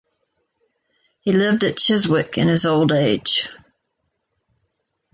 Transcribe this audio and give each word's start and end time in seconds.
He 1.19 1.31
lived 1.31 1.63
at 1.63 1.77
Chiswick 1.77 2.35
in 2.39 2.47
his 2.47 2.65
old 2.65 2.91
age. 2.91 3.47